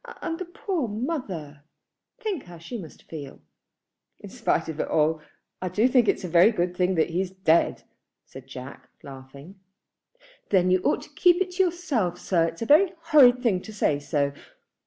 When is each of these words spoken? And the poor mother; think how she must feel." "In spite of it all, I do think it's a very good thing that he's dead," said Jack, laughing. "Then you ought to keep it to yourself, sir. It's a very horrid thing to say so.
And 0.19 0.39
the 0.39 0.45
poor 0.45 0.87
mother; 0.87 1.61
think 2.19 2.45
how 2.45 2.57
she 2.57 2.75
must 2.79 3.03
feel." 3.03 3.39
"In 4.19 4.31
spite 4.31 4.67
of 4.67 4.79
it 4.79 4.87
all, 4.87 5.21
I 5.61 5.69
do 5.69 5.87
think 5.87 6.07
it's 6.07 6.23
a 6.23 6.27
very 6.27 6.51
good 6.51 6.75
thing 6.75 6.95
that 6.95 7.11
he's 7.11 7.29
dead," 7.29 7.83
said 8.25 8.47
Jack, 8.47 8.89
laughing. 9.03 9.59
"Then 10.49 10.71
you 10.71 10.79
ought 10.81 11.03
to 11.03 11.09
keep 11.09 11.39
it 11.39 11.51
to 11.51 11.65
yourself, 11.65 12.17
sir. 12.17 12.47
It's 12.47 12.63
a 12.63 12.65
very 12.65 12.93
horrid 12.99 13.43
thing 13.43 13.61
to 13.61 13.71
say 13.71 13.99
so. 13.99 14.33